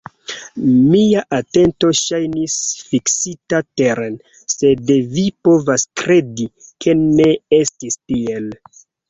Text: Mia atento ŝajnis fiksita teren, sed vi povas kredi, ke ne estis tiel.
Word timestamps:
Mia 0.93 1.19
atento 1.35 1.91
ŝajnis 1.99 2.55
fiksita 2.93 3.59
teren, 3.83 4.17
sed 4.55 4.83
vi 5.19 5.27
povas 5.49 5.85
kredi, 6.03 6.49
ke 6.87 6.97
ne 7.05 7.31
estis 7.61 8.01
tiel. 8.01 8.51